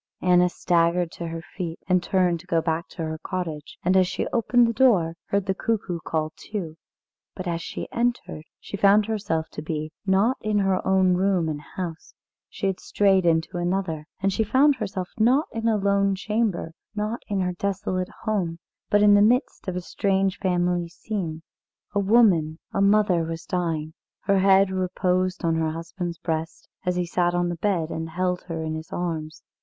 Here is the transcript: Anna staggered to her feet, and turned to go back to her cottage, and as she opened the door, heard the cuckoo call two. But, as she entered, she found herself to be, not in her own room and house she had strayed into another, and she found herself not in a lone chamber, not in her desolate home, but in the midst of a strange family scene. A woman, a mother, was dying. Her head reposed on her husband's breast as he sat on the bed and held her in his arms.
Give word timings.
Anna 0.21 0.49
staggered 0.49 1.11
to 1.11 1.27
her 1.27 1.43
feet, 1.43 1.77
and 1.87 2.01
turned 2.01 2.39
to 2.39 2.47
go 2.47 2.59
back 2.59 2.87
to 2.87 3.03
her 3.03 3.19
cottage, 3.19 3.77
and 3.85 3.95
as 3.95 4.07
she 4.07 4.25
opened 4.33 4.65
the 4.67 4.73
door, 4.73 5.15
heard 5.27 5.45
the 5.45 5.53
cuckoo 5.53 5.99
call 5.99 6.33
two. 6.35 6.75
But, 7.35 7.47
as 7.47 7.61
she 7.61 7.87
entered, 7.91 8.45
she 8.59 8.75
found 8.77 9.05
herself 9.05 9.49
to 9.49 9.61
be, 9.61 9.91
not 10.03 10.37
in 10.41 10.57
her 10.57 10.81
own 10.87 11.13
room 11.13 11.47
and 11.47 11.61
house 11.61 12.15
she 12.49 12.65
had 12.65 12.79
strayed 12.79 13.27
into 13.27 13.59
another, 13.59 14.07
and 14.19 14.33
she 14.33 14.43
found 14.43 14.77
herself 14.77 15.07
not 15.19 15.45
in 15.51 15.67
a 15.67 15.77
lone 15.77 16.15
chamber, 16.15 16.71
not 16.95 17.21
in 17.27 17.39
her 17.41 17.53
desolate 17.53 18.09
home, 18.23 18.57
but 18.89 19.03
in 19.03 19.13
the 19.13 19.21
midst 19.21 19.67
of 19.67 19.75
a 19.75 19.81
strange 19.81 20.39
family 20.39 20.89
scene. 20.89 21.43
A 21.93 21.99
woman, 21.99 22.57
a 22.73 22.81
mother, 22.81 23.21
was 23.23 23.45
dying. 23.45 23.93
Her 24.21 24.39
head 24.39 24.71
reposed 24.71 25.45
on 25.45 25.53
her 25.57 25.69
husband's 25.69 26.17
breast 26.17 26.67
as 26.87 26.95
he 26.95 27.05
sat 27.05 27.35
on 27.35 27.49
the 27.49 27.57
bed 27.61 27.91
and 27.91 28.09
held 28.09 28.41
her 28.45 28.63
in 28.63 28.73
his 28.73 28.91
arms. 28.91 29.43